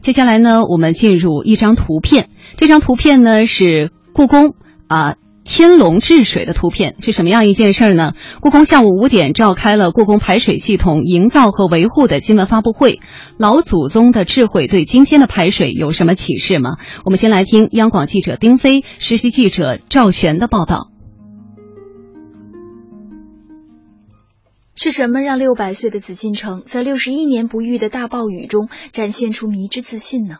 [0.00, 2.28] 接下来呢，我们进入一张图片。
[2.56, 4.54] 这张图片呢是故宫
[4.88, 8.14] 啊千龙治水的图片，是什么样一件事儿呢？
[8.40, 13.00] 故宫下午五点召开了故宫排水系统营造和维护的新闻发布会。
[13.36, 16.76] 老祖宗的智慧对今天的排水有什么启示吗？
[17.04, 20.89] 我们先来听央广记者丁飞、实习记者赵璇的报道。
[24.82, 30.36] 是什么让六百岁的紫禁城在六十一年不遇的大暴雨中展现出迷之自信呢？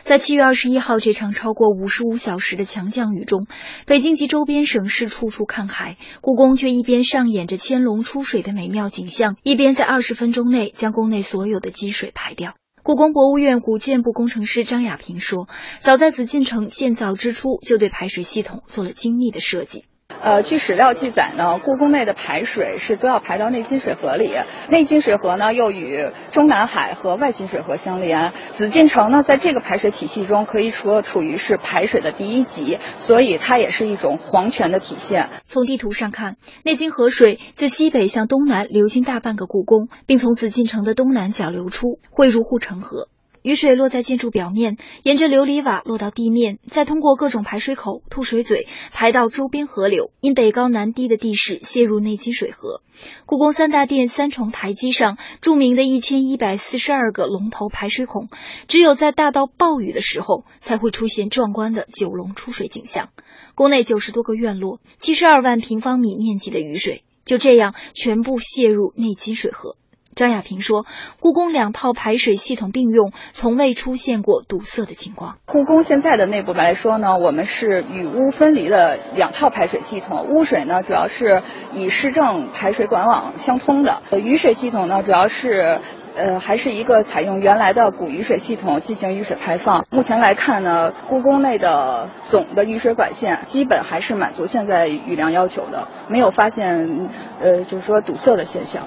[0.00, 3.46] 在七月二十一号这场超过五十五小时的强降雨中，
[3.84, 12.54] 北京及周边省市处处看海，故宫却一边上演着千龙出水的美妙景象，一边在二十分钟内将宫内所有的积水排掉。
[12.82, 15.48] 故宫博物院古建部工程师张亚平说
[15.80, 19.84] ：“早在紫禁城建造之初，就对排水系统做了精密的设计。”
[20.22, 24.32] 呃，据史料记载呢，故宫内的排水是都要排到内金水河里，
[24.70, 28.32] 内金水河呢又与中南海和外金水河相连。
[28.52, 35.28] 紫禁城呢，在这个排水体系中，可以说处于是排水的第一级，所以它也是一种皇权的体现。
[35.44, 43.08] 从地图上看，内金河水自西北向东南流经大半个故宫，并从紫禁城的东南角流出，汇入护城河。
[43.42, 50.12] 雨水落在建筑表面，沿着琉璃瓦落到地面，再通过各种排水口、吐水嘴排到周边河流。
[50.20, 52.82] 因北高南低的地势，泄入内金水河。
[53.26, 58.28] 故宫三大殿三重台基上著名的一千一百四十二个龙头排水孔，
[58.68, 63.08] 只有在大到暴雨的时候，才会出现壮观的九龙出水景象。
[63.56, 69.76] 宫内九十多个院落，七十二万平方米面积的雨水，就这样全部泄入内金水河。
[70.14, 70.84] 张亚平说
[71.20, 75.36] ：“故宫两套排水系统并用，从未出现过堵塞的情况。
[75.46, 80.28] 故宫现在的内部来说呢，我们是雨污分离的两套排水系统。
[80.28, 85.80] 污水呢，主要是以市政排水管网相通的；雨水系统呢，主要是
[86.14, 89.86] 呃还是一个采用原来的古雨水系统进行雨水排放。
[89.90, 97.08] 目前来看呢，故宫内的总的雨水管线基本还是满足现在雨量要求的，没有发现
[97.40, 98.84] 呃就是说堵塞的现象。”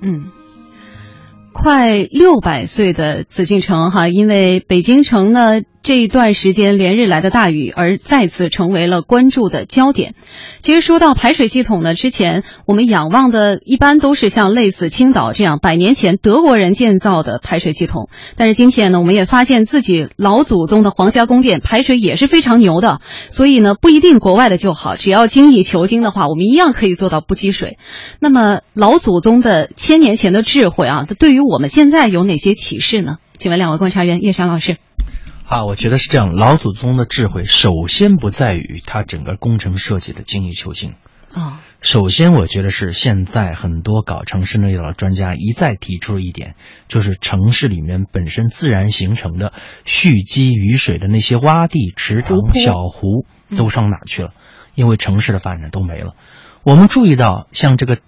[0.00, 0.24] 嗯，
[1.52, 5.62] 快六百岁的紫禁城哈，因为北京城呢。
[5.88, 10.14] 这一段时间连日来的大雨，而再次成为了关注的焦点。
[10.60, 18.10] 其实说到排水系统呢，之前我们仰望的一般都是像类似青岛这样百年前德国人建造的排水系统。
[18.36, 23.00] 但是今天呢，我们也发现自己老祖宗的皇家宫殿排水也是非常牛的。
[23.30, 27.78] 所以呢，不一定国外的就好，只要精益求精的话，我们一样可以做到不积水。
[28.20, 33.16] 那么老祖宗的千年前的智慧啊，对于我们现在有哪些启示呢？
[33.38, 34.76] 请问两位观察员叶山老师。
[35.48, 36.34] 啊，我觉得是这样。
[36.34, 40.92] 老祖宗的智慧，首先不在于他整个工程设计的精益求精。
[41.32, 46.54] 啊，首先我觉得是现在很多搞城市内的专家一再提出了一点，
[46.86, 49.54] 就是城市里面本身自然形成的
[49.86, 53.24] 蓄积雨水的那些洼地、池塘、小湖
[53.56, 54.34] 都上哪去了？
[54.74, 56.14] 因为城市的发展都没了。
[56.62, 57.98] 我们注意到，像这个。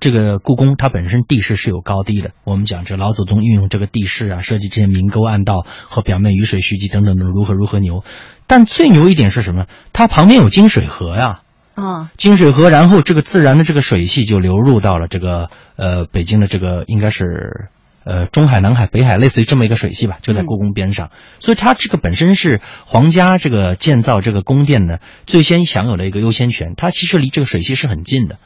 [0.00, 8.04] 这个故宫它本身地势是有高低的，我们讲这老祖宗运用这个地势啊，设计这些明沟暗道和表面雨水蓄积等等的如何如何牛，
[8.46, 9.66] 但最牛一点是什么？
[9.92, 11.40] 它旁边有金水河呀，
[11.74, 17.24] 啊，金水河，然后这个自然的这个水系就流入到了这个呃北京的这个应该是
[18.04, 21.10] 呃中海、南海、北海，类似于这么一个水系吧，就在故宫边上，
[21.40, 28.38] 所以它这个本身是皇家这个建造这个宫殿呢最先享有的一个优先权，它其实离这个水系是很近的。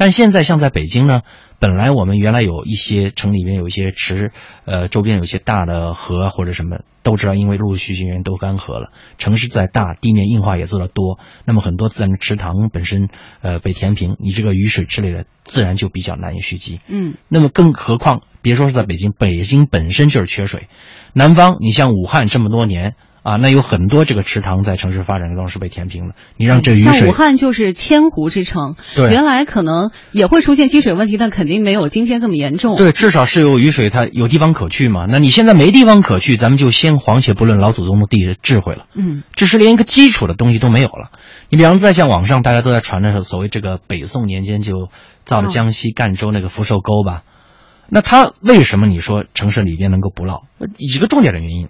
[0.00, 1.20] 但现在像在北京呢，
[1.58, 4.32] 本来我们原来有一些城里面有一些池，
[4.64, 8.92] 呃，周边有一些大的河或者什么，都知道因为陆陆续续人都干涸了。
[9.18, 13.10] 城市再大，地面硬化也做得多，那么很多自然的池塘本身，
[13.42, 16.80] 呃，被填平，你这个雨水之类的，自然就比较难以蓄积。
[16.88, 20.70] 嗯，那么更何况，别说是在北京，北京本身就是缺水。
[21.12, 22.96] 南方，你像武汉这么多年。
[23.22, 26.14] 啊，那有很多这个池塘在城市发展中是被填平了。
[26.36, 32.76] 你让这雨水，像武汉就是千湖之城，对，原来可能也会出现积水问题，但肯定没有今天这么严重。
[32.76, 35.06] 对，至少是有雨水，它有地方可去嘛。
[35.08, 38.86] 那你现在没地方可去，咱们就先黄且不论老祖宗的地智慧了。
[38.94, 41.10] 嗯，这是连一个基础的东西都没有了。
[41.50, 44.88] 你比方说，在像网上大家都在传的所谓这个北宋年间就
[45.24, 47.22] 造了江西赣州那个福寿沟吧，
[47.88, 50.42] 那它为什么你说城市里边能够不涝？
[50.78, 51.68] 几个重点的原因，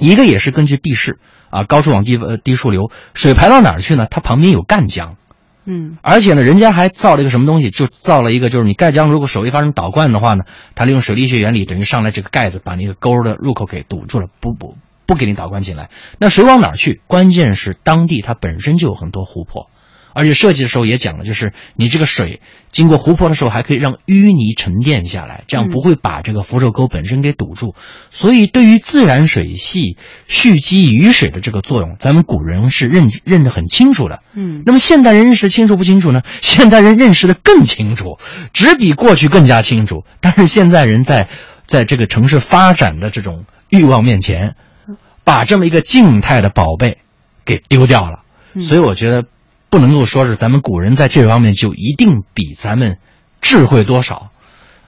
[0.00, 1.18] 一个也是根据地势。
[1.50, 4.06] 啊，高处往低呃低处流，水排到哪儿去呢？
[4.08, 5.16] 它旁边有赣江，
[5.64, 7.70] 嗯，而且呢，人家还造了一个什么东西？
[7.70, 10.44] 就造了一个，就是你赣江如果水一发生倒灌的话呢，
[10.76, 14.76] 它利用水力学原理，等于上来这个盖子把那个沟的入口给堵住了，不不
[15.06, 15.90] 不给你倒灌进来。
[16.20, 17.00] 那水往哪儿去？
[17.08, 19.70] 关键是当地它本身就有很多湖泊，
[20.12, 22.40] 而且设计的时候也讲了，就是你这个水
[22.70, 27.74] 经过湖泊的时候，还可以让淤泥沉淀下来，这样不会把这个福寿沟本身给堵住。
[28.10, 29.96] 所以，对于自然水系
[30.26, 34.20] 蓄积雨水的这个作用，咱们古人是认认得很清楚的。
[34.34, 36.22] 嗯，那么现代人认识清楚不清楚呢？
[36.40, 38.18] 现代人认识的更清楚，
[38.52, 40.04] 只比过去更加清楚。
[40.20, 41.28] 但是现在人在
[41.66, 44.54] 在这个城市发展的这种欲望面前，
[45.24, 46.98] 把这么一个静态的宝贝
[47.44, 48.20] 给丢掉了。
[48.60, 49.24] 所以我觉得。
[49.70, 52.98] 不能够说是咱们古人在这方面就一定比咱们
[53.40, 54.30] 智慧多少，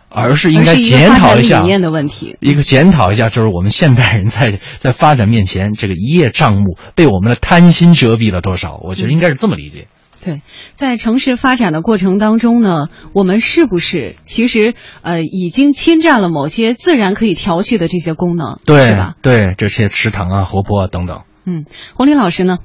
[0.09, 2.37] 而是应该检讨一下理念的问题。
[2.41, 8.79] 一个检讨一下，就是我们现代人在在发展面前，这个一叶障目被我们的贪心遮蔽了多少？
[8.83, 9.87] 我觉得应该是这么理解。
[10.25, 10.41] 对，
[10.75, 18.61] 在城市发展的过程当中呢，我们是不是其实呃已经侵占了某些自然可以调蓄的这些功能？
[18.65, 19.15] 对，是吧？
[19.21, 21.23] 对，这些池塘啊、湖泊啊等等。
[21.45, 21.65] 嗯，
[21.95, 22.59] 红林老师呢？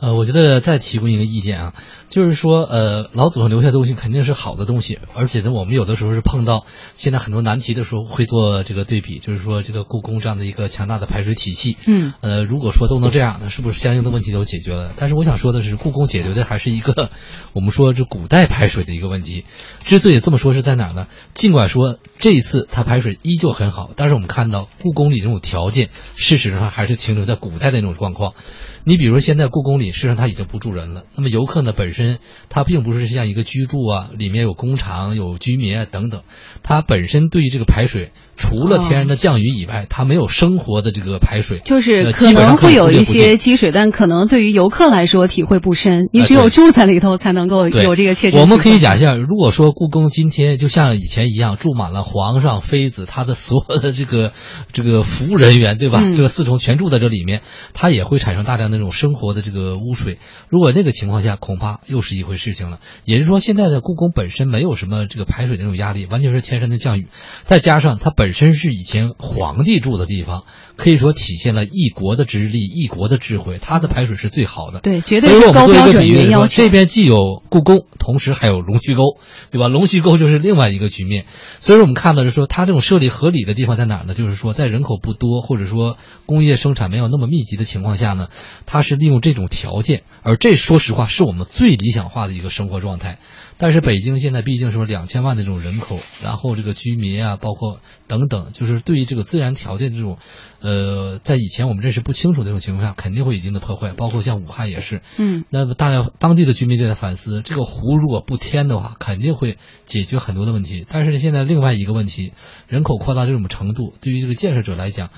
[0.00, 1.74] 呃，我觉得再提供一个意见啊，
[2.10, 14.92] 就是说，呃，老祖宗留下东西肯定是好的东西，而且呢，我们有的时候是碰到现在很多难题的时候，会做这个对比，就是说，这个故宫这样的一个强大的排水体系，嗯，呃，如果说都能这样，那是不是相应的问题都解决了？
[14.96, 17.10] 但是我想说的是，故宫解决的还是一个
[17.52, 19.44] 我们说这古代排水的一个问题。
[19.84, 21.06] 之所以这么说是在哪呢？
[21.32, 28.34] 尽管说这一次它排水依旧很好，但是我们看到故宫里这种条件，事实上还是停留在古代的那种状况。
[28.82, 31.04] 你比如说，现在故宫里，事实上它已经不住人了。
[31.14, 31.99] 那么游客呢，本身
[32.48, 36.22] 它并不是像一个居住啊，里面有工厂、有居民啊等等。
[36.62, 41.60] 它本身对于这个排水，除了天然的降雨以外，它没有生活的这个排水。
[41.64, 46.08] 就是可能会有一些积水，但可能对于游客来说体会不深。
[46.12, 48.40] 你只有住在里头，才能够有这个切身。
[48.40, 54.32] 我们可以假象，如果说故宫今天就像以前一样，住满了皇上、妃子，他的所有的这个
[54.72, 56.02] 这个服务人员，对吧？
[56.16, 57.42] 这个四重全住在这里面，
[57.74, 58.70] 它也会产生大量。
[58.70, 60.18] 那种生活的这个污水，
[60.48, 62.80] 如果那个情况下，恐怕又是一回事情了。
[63.04, 67.08] 也就是说，现在的故宫本身没有什么这个排水那种压力，完全是天山的降雨，
[67.44, 70.44] 再加上它本身是以前皇帝住的地方，
[70.76, 74.80] 可以说体现了一国的之力、一国的智慧，它的排水是最好的。
[74.80, 76.62] 对，绝对是高标准的要求。
[76.62, 79.18] 这边既有故宫，同时还有龙须沟，
[79.50, 79.68] 对吧？
[79.68, 81.26] 龙须沟就是另外一个局面。
[81.58, 84.14] 所以说，我们看到是说，它这种设立合理的地方在哪儿呢？
[84.14, 85.96] 就是说，在人口不多或者说
[86.26, 88.28] 工业生产没有那么密集的情况下呢。
[88.66, 93.18] 它是利用这种条件，而这说实话是我们最理想化的一个生活状态。
[93.58, 100.18] 但是北京现在毕竟说两千万的这种人口，然后这个居民啊，包括等等，就是对于这个自然条件这种，
[100.60, 103.92] 呃，在以前我们认识不清楚的这种情况下，肯定会有一定的破坏。
[103.92, 110.86] 包括像武汉也是，嗯，那么大量当地的居民就在反思，这个湖如果不填的话，肯定会解决很多的问题。
[110.88, 112.32] 但是现在另外一个问题，
[112.68, 115.10] 人口扩大这种程度，对于这个建设者来讲。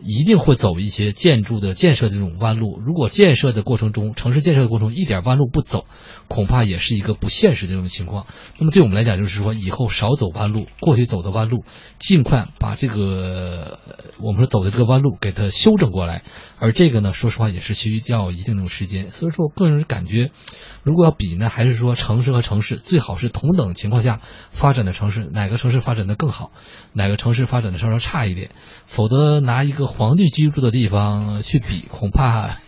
[0.00, 2.80] 一定会走一些建筑的建设的这种弯路。
[2.80, 5.86] 如果建设的过程中，城市建设的过程中一点弯路不走，
[6.28, 8.26] 恐怕也是一个不现实的这种情况。
[8.58, 11.64] 那么对我们来讲，就是说以后少走弯路，过去走的弯路，
[11.98, 13.78] 尽快把这个
[14.20, 16.22] 我们说走的这个弯路给它修正过来。
[16.60, 19.10] 而这个呢，说实话也是需要一定的时间。
[19.10, 20.30] 所以说，我个人感觉，
[20.82, 26.50] 如果要比呢，还是说城市和城市最好是同等情况下发展的城市，哪个城市发展的更好，
[26.92, 28.50] 哪个城市发展的稍稍差一点，
[28.86, 32.58] 否则拿一个皇帝居住的地方去比，恐怕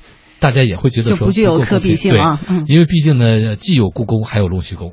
[0.41, 2.41] 大家也会觉得说不具有可比性啊。
[2.49, 4.93] 嗯，因为毕竟呢，既有故宫，还有龙须沟。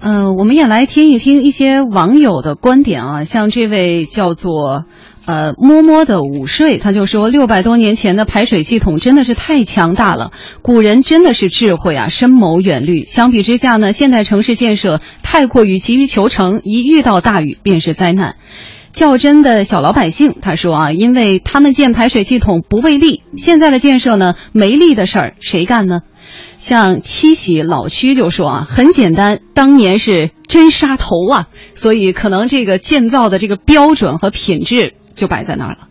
[0.00, 4.86] 嗯，我们也来听一听一些网友的观点啊，像这位叫做。
[5.28, 13.04] 呃，摸摸的午睡，他就说，六百多年前的排水系统真的是太强大了，古人真的是智慧啊，深谋远虑。
[13.04, 18.36] 相比之下呢，现代城市建设太过于急于求成，一遇到大雨便是灾难。
[18.92, 26.00] 较真的小老百姓，他说啊，因为他们建排水系统不为利，现在的建设呢，没利的事儿谁干呢？
[26.58, 34.94] 像七喜老区就说啊，很简单，当年是真杀头啊，所以可能这个建造的这个标准和品质。
[35.14, 35.88] 就摆在那儿了，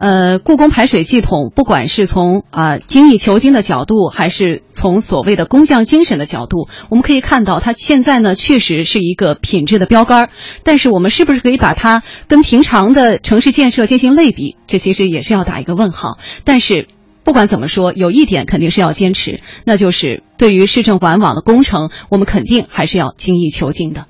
[0.00, 10.30] 呃，故宫排水系统，不管是从啊精益求精的角度，还是从所谓的工匠精神的角度，我们可以看到，它现在呢确实是一个品质的标杆。
[10.64, 14.56] 但是，我们是不是可以把它跟平常的城市建设进行类比？
[14.66, 16.16] 这其实也是要打一个问号。
[16.44, 16.88] 但是，
[17.22, 24.06] 不管怎么说，有一点肯定是要坚持，那就是对于市政管网的工程，我们肯定还是要精益求精的。